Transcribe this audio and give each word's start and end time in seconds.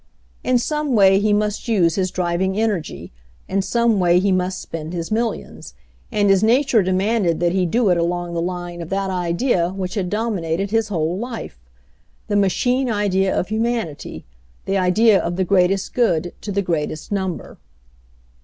In 0.43 0.57
some 0.57 0.93
way 0.95 1.19
he 1.19 1.31
must 1.31 1.67
use 1.67 1.93
his 1.93 2.09
driving 2.09 2.59
energy, 2.59 3.11
in 3.47 3.61
some 3.61 3.99
way 3.99 4.19
he 4.19 4.31
must 4.31 4.59
spend 4.59 4.93
his 4.93 5.11
millions, 5.11 5.75
and 6.11 6.27
his 6.31 6.41
nature 6.41 6.81
demanded 6.81 7.39
that 7.39 7.51
he 7.51 7.67
do 7.67 7.89
it 7.89 7.97
along 7.99 8.33
the 8.33 8.41
line 8.41 8.81
of 8.81 8.89
that 8.89 9.11
idea 9.11 9.69
which 9.69 9.93
had 9.93 10.09
dominated 10.09 10.71
his 10.71 10.87
whole 10.87 11.19
life— 11.19 11.59
the 12.29 12.35
machine 12.35 12.89
idea 12.89 13.31
of 13.39 13.49
humanity, 13.49 14.25
the 14.65 14.75
idea 14.75 15.21
of 15.21 15.35
the 15.35 15.43
greatest 15.45 15.93
good 15.93 16.33
to 16.41 16.51
the 16.51 16.63
greatest 16.63 17.11
number. 17.11 17.59